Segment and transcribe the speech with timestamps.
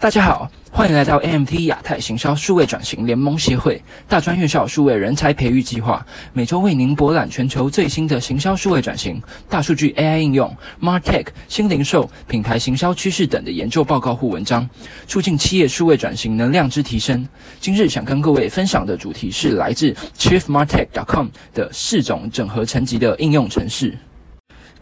[0.00, 14.70] 大家好，欢迎来到 AMT 亚太行销数位转型联盟协会大专院校数位人才培育计划，每周为您博览全球最新的行销数位转型、大数据 AI 应用、Martech 新零售、品牌行销趋势等的研究报告或文章，
[15.08, 17.26] 促进企业数位转型能量之提升。
[17.58, 23.98] 今日想跟各位分享的主题是来自 ChiefMartech.com 的四种整合层级的应用程式。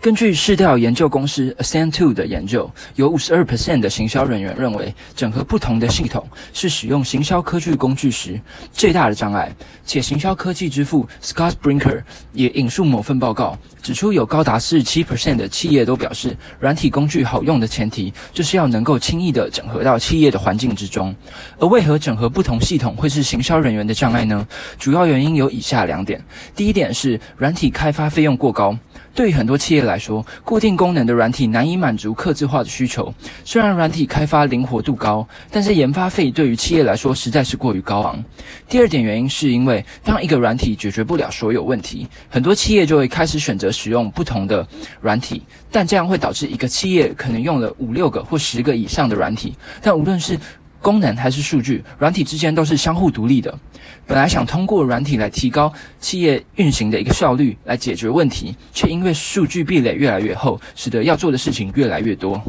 [0.01, 9.51] 根据市调研究公司 Ascend Two 的研究，有五十二 percent 的行销人员认为，整合不同的系统是使用行销科技工具时最大的障碍。
[9.85, 21.15] 且行销科技之父 Scott Brinker 也引述某份报告，指出有高达四十七 percent 的企业都表示，软体工具好用的前提就是要能够轻易的整合到企业的环境之中。
[21.59, 24.47] 而为何整合不同系统会是行销人员的障碍呢？
[24.79, 26.23] 主要原因有以下两点：
[26.55, 28.77] 第一点是软体开发费用过高。
[29.15, 33.13] 对于很多企业来说，固定功能的软体难以满足客制化的需求。
[33.45, 38.23] 虽然软体开发灵活度高，但是研发费对于企业来说实在是过于高昂。
[38.69, 44.67] 第二点原因是因为，当一个软体解决不了所有问题，很多企业就会开始选择使用不同的
[45.01, 50.39] 软体，但这样会导致一个企业可能用了五六个或十个以上的软体，但无论是
[50.83, 53.59] 功能还是数据，软体之间都是相互独立的。
[54.07, 62.41] 本来想通过软体来提高企业运行的一个效率，来解决问题，却因为数据壁垒越来越厚，使得要做的事情越来越多。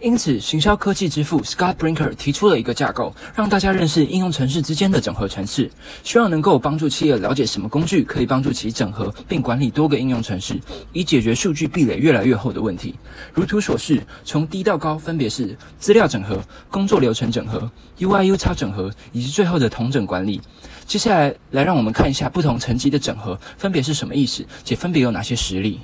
[0.00, 5.68] 因此，行销科技之父 Scott Brinker 提出了一个架构，让大家认识应用程式之间的整合程式，
[6.04, 10.56] 希望能够帮助企业了解什么工具可以帮助其整合并管理多个应用程式，
[10.92, 12.94] 以解决数据壁垒越来越厚的问题。
[13.34, 16.40] 如图所示，从低到高分别是资料整合、
[16.70, 17.68] 工作流程整合、
[17.98, 20.40] UI/U 差整合以及最后的同整管理。
[20.86, 25.80] 接下来，来让我们看一下不同层级的整合分别是什么意思，且分别有哪些实例。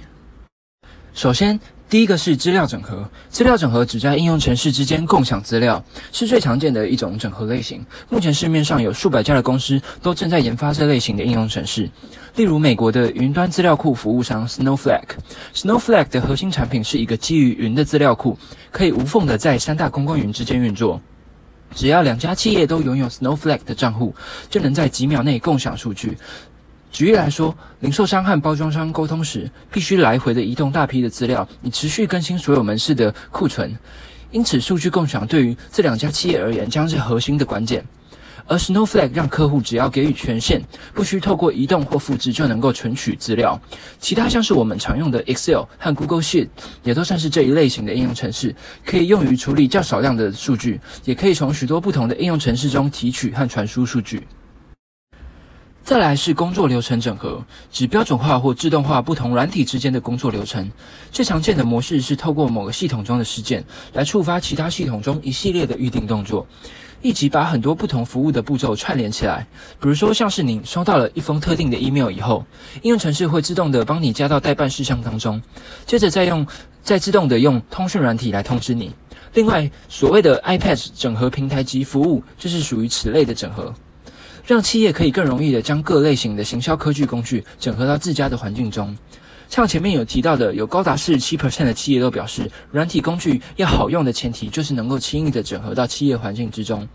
[1.13, 1.59] 首先，
[1.95, 3.09] 第一个是资料整合。
[3.29, 7.87] 资料整合指在应用程式之间共享资料，是最常见的一种整合类型。
[8.09, 11.89] 目前市面上有数百家的公司都正在研发这类型的应用程式。
[12.35, 15.03] 例如，美国的云端资料库服务商 Snowflake。
[15.55, 18.37] Snowflake 的核心产品是一个基于云的资料库，
[18.73, 21.01] 可以无缝的在三大公共云之间运作。
[21.77, 24.13] 只要两家企业都拥有 Snowflake 的账户，
[24.51, 26.19] 就能在几秒内共享数据。
[26.95, 33.77] 举例来说，零售商和包装商沟通时，必须来回的移动大批的资料，以持续更新所有门市的库存。
[34.31, 37.85] 因此，数据共享对于这两家企业而言将是核心的关键。
[38.47, 40.63] 而 Snowflake 让客户只要给予权限，
[40.93, 43.61] 不需透过移动或复制就能够存取资料。
[43.99, 46.47] 其他像是我们常用的 Excel 和 Google Sheet
[46.85, 48.55] 也都算是这一类型的应用程式，
[48.87, 54.25] 可以用于处理较少量的数据，也可以从许多不同的应用程式中提取和传输数据。
[55.85, 60.73] 再来是工作流程整合，指标准化或自动化不同软体之间的工作流程。
[61.13, 63.63] 最常见的模式是透过某个系统中的事件
[63.93, 66.47] 来触发其他系统中一系列的预定动作，
[67.03, 69.47] 以及把很多不同服务的步骤串联起来。
[69.79, 72.47] 比如说，像是您收到了一封特定的 email 以后，
[72.81, 75.43] 应用程式会自动的帮你加到待办事项当中，
[75.85, 76.47] 接着再用
[76.83, 78.91] 再自动的用通讯软体来通知你。
[79.35, 83.75] 另外，所谓的 iPad 整合平台及服务就是属于此类的整合。
[84.47, 88.95] 让企业可以更容易的将各类型的行销科技工具整合到自家的环境中。
[89.49, 96.87] 像前面有提到的，有高达四十七 percent 的企业都表示，软体工具要好用的前提就是能够轻易的整合到企业环境之中。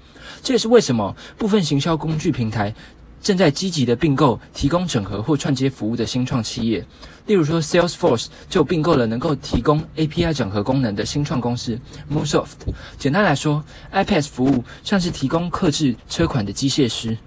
[0.44, 2.74] 这也是为什么部分行销工具平台
[3.22, 6.86] 正在积极的并购提供整合或串接服务的新创企业。
[7.26, 11.80] 例如说，Salesforce 就并购了能够提供 API 整合功能的新创公司
[12.10, 12.72] m o s o f t。
[12.98, 17.18] 简单来说，iPad 服务像是提供客制车款的机械师。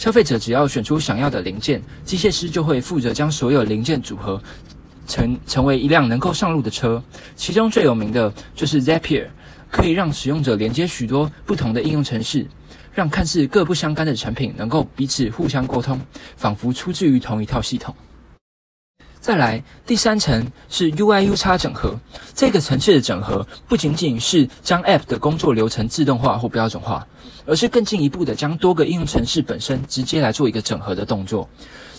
[0.00, 4.42] 消费者只要选出想要的零件，机械师就会负责将所有零件组合
[5.06, 7.02] 成成为一辆能够上路的车。
[7.36, 9.26] 其中最有名的就是 Zapier，
[9.70, 12.46] 可以让使用者连接许多不同的应用程式，
[12.94, 16.00] 让看似各不相干的产品能够彼此互相沟通，
[16.34, 17.94] 仿佛出自于同一套系统。
[19.20, 21.94] 再来，第三层是 UI/U 叉整合。
[22.34, 27.06] 这个层次的整合不仅仅是将 App 的工作流程自动化或标准化，
[27.44, 31.46] 而是更进一步的将多个应用程式本身直接来做一个整合的动作。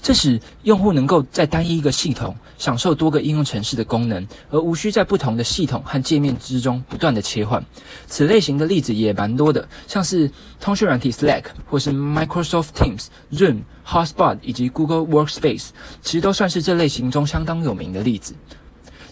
[0.02, 7.64] 这使用户能够在单一一个系统享受多个应用程式的功能，而无需在不同的系统和界面之中不断的切换。
[8.08, 15.70] 此类型的例子也蛮多的，像是通讯软体 Slack 或是 Microsoft Teams、Zoom、Hotspot 以及 Google Workspace，
[16.02, 18.34] 其实都算是这类型中相当有名的例子。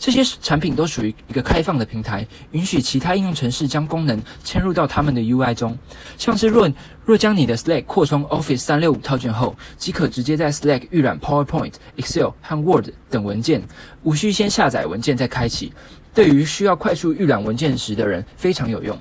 [0.02, 5.78] 这些产品都属于一个开放的平台，允许其他应用程式将功能嵌入到他们的 UI 中。
[6.18, 6.72] 像是若
[7.04, 13.62] 若将你的 Slack 扩充 Office 三六五套件后，即可直接在 Slack 预览 PowerPoint、Excel 和 Word 等文件，
[14.04, 15.74] 无需先下载文件再开启。
[16.14, 18.98] 对于需要快速预览文件时的人非常有用。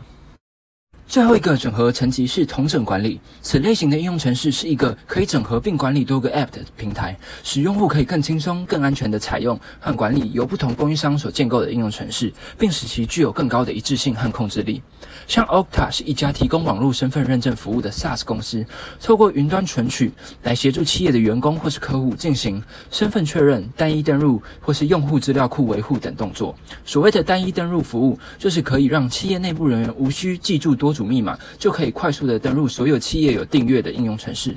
[1.09, 3.19] 最后一个整合层级是同整管理。
[3.41, 14.83] 此类型的应用程式是一个可以整合并管理多个 App 的平台，使用户可以更轻松、更安全地采用和管理由不同供应商所建构的应用程式，并使其具有更高的一致性和控制力。
[15.27, 18.65] 像 Okta 是一家提供网络身份认证服务的 SaaS 公司，
[19.01, 20.13] 透过云端存取
[20.43, 26.55] 来协助企业的员工或是客户进行身份确认、单一登入或是用户资料库维护等动作。
[26.85, 34.53] 所谓的单一登入服务，就是可以让企业内部人员无需记住多主密码，就可以快速的登录所有企业有订阅的应用程式。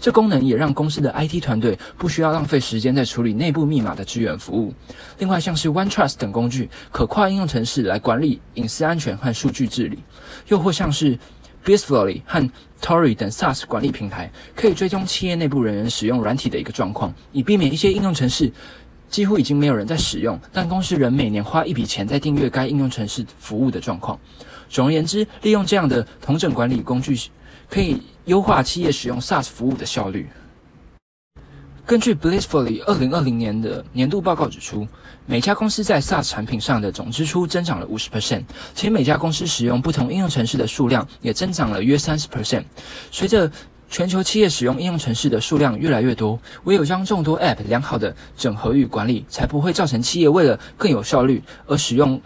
[0.00, 4.72] 这功能也让公司的 IT 团队不需要浪费时间在处理内部密码的支援服务。
[5.18, 9.98] 另外，像是 OneTrust 等工具，可跨应用程式来管理隐私安全和数据治理；
[10.48, 11.18] 又或像是
[11.62, 12.50] Bizflowy 和
[12.80, 18.50] Tory 等 SaaS 管理平台，可以追踪企业内部人员使用软体的一个状况，以避免一些应用程式
[19.08, 24.18] 几乎已经没有人在使用，但公司仍每年花一笔钱在订阅该应用程式服务的状况。
[24.72, 27.16] 总而言之，利用这样的同整管理工具，
[27.68, 28.02] 可以。
[28.26, 30.28] 优化企业使用 SaaS 服务的效率。
[31.84, 34.86] 根据 Blissfully 二零二零年的年度报告指出，
[35.26, 38.44] 每家公司在 SaaS 产品上的总支出增长了五十 percent，
[38.76, 42.62] 且每家公司使用不同应用程式的数量也增长了约三十 percent。
[43.10, 43.50] 随着
[43.90, 52.22] 全球企业使用应用程式的数量越来越多，唯有将众多 App 良好的整合与管理，才不会造成企业为了更有效率而使用。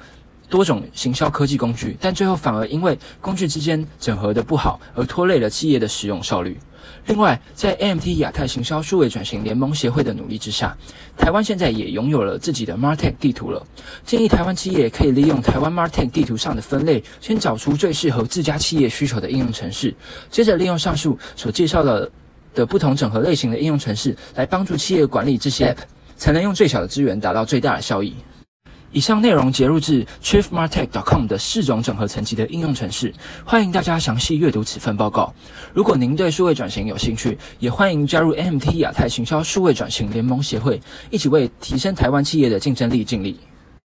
[0.48, 6.58] 多种行销科技工具，但最后反而因为工具之间整合的不好而拖累了企业的使用效率。
[7.06, 10.76] 另外，在 AMT 亚太行销数位转型联盟协会的努力之下，
[11.16, 13.64] 台湾现在也拥有了自己的 Martech 地图了。
[14.04, 19.94] 建议台湾企业可以利用台湾 Martech 地图上的分类，先找出最适合自家企业需求的应用程式，
[20.30, 22.10] 接着利用上述所介绍的
[22.54, 25.78] 的不同整合类型的应用程式，来帮助企业管理这些 App，
[26.16, 28.14] 才能用最小的资源达到最大的效益。
[28.96, 33.12] 以上内容截录自 chiefmartech.com 的四种整合层级的应用程式，
[33.44, 35.34] 欢迎大家详细阅读此份报告。
[35.74, 43.38] 如果您对数位转型有兴趣，也欢迎加入 MT 亚太行销数位转型联盟协会，一起为提升台湾企业的竞争力尽力。